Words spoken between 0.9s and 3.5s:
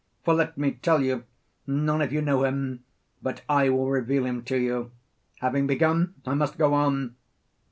you; none of you know him; but